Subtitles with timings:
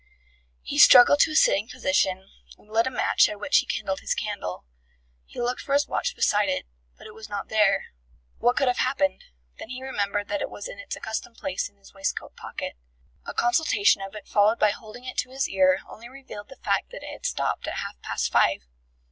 [0.63, 4.15] He struggled to a sitting position, and lit a match at which he kindled his
[4.15, 4.65] candle.
[5.27, 6.65] He looked for his watch beside it,
[6.97, 7.89] but it was not there.
[8.39, 9.25] What could have happened
[9.59, 12.73] then he remembered that it was in its accustomed place in his waistcoat pocket.
[13.27, 16.89] A consultation of it followed by holding it to his ear only revealed the fact
[16.89, 18.65] that it had stopped at half past five.